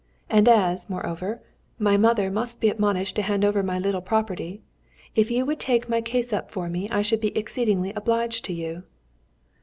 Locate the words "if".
5.15-5.29